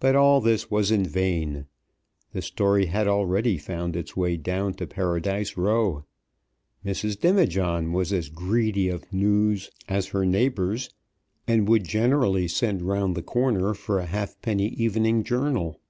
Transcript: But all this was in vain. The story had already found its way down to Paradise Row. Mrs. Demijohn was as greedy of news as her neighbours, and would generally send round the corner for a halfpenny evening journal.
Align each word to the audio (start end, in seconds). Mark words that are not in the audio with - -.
But 0.00 0.14
all 0.16 0.42
this 0.42 0.70
was 0.70 0.90
in 0.90 1.02
vain. 1.06 1.64
The 2.34 2.42
story 2.42 2.84
had 2.84 3.08
already 3.08 3.56
found 3.56 3.96
its 3.96 4.14
way 4.14 4.36
down 4.36 4.74
to 4.74 4.86
Paradise 4.86 5.56
Row. 5.56 6.04
Mrs. 6.84 7.18
Demijohn 7.18 7.92
was 7.94 8.12
as 8.12 8.28
greedy 8.28 8.90
of 8.90 9.10
news 9.10 9.70
as 9.88 10.08
her 10.08 10.26
neighbours, 10.26 10.90
and 11.48 11.66
would 11.70 11.84
generally 11.84 12.48
send 12.48 12.82
round 12.82 13.14
the 13.16 13.22
corner 13.22 13.72
for 13.72 13.98
a 13.98 14.04
halfpenny 14.04 14.68
evening 14.76 15.24
journal. 15.24 15.80